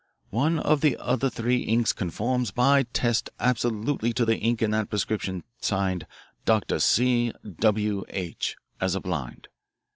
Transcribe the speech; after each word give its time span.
One 0.31 0.57
of 0.57 0.81
the 0.81 0.97
other 0.97 1.29
three 1.29 1.57
inks 1.59 1.93
conforms 1.93 2.49
by 2.49 2.87
test 2.91 3.29
absolutely 3.39 4.13
to 4.13 4.25
the 4.25 4.37
ink 4.39 4.63
in 4.63 4.71
that 4.71 4.89
prescription 4.89 5.43
signed 5.61 6.07
'Dr. 6.43 6.79
C. 6.79 7.31
W. 7.59 8.03
H.' 8.09 8.55
as 8.79 8.95
a 8.95 8.99
blind. 8.99 9.47